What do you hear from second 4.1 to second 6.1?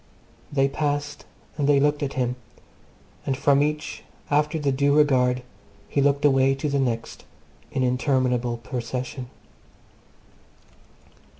after the due regard, he